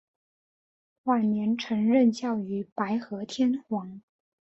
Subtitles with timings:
[1.03, 4.01] 晚年曾任教于白河天皇。